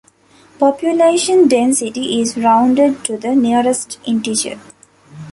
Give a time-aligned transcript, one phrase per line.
[0.57, 4.59] Population density is rounded to the nearest integer.